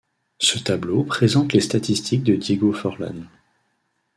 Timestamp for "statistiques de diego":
1.59-2.73